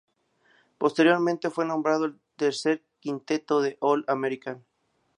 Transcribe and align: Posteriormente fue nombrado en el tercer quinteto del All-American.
Posteriormente 0.79 1.51
fue 1.51 1.63
nombrado 1.63 2.05
en 2.05 2.13
el 2.13 2.19
tercer 2.35 2.81
quinteto 3.01 3.61
del 3.61 3.77
All-American. 3.81 4.65